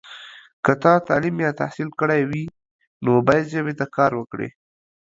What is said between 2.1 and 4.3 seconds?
وي، نو باید ژبې ته کار